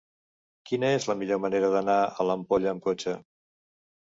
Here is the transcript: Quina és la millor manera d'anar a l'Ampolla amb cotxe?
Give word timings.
Quina 0.69 0.89
és 0.99 1.05
la 1.11 1.15
millor 1.19 1.41
manera 1.43 1.69
d'anar 1.75 1.99
a 2.01 2.27
l'Ampolla 2.31 2.73
amb 2.73 2.87
cotxe? 2.89 3.15